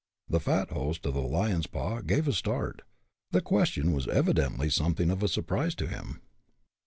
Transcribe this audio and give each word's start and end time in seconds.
The 0.27 0.39
fat 0.39 0.71
host 0.71 1.05
of 1.05 1.13
the 1.13 1.21
Lion's 1.21 1.67
Paw 1.67 2.01
gave 2.01 2.27
a 2.27 2.33
start. 2.33 2.81
The 3.29 3.39
question 3.39 3.93
was 3.93 4.07
evidently 4.07 4.67
something 4.71 5.11
of 5.11 5.21
a 5.21 5.27
surprise 5.27 5.75
to 5.75 5.85
him. 5.85 6.21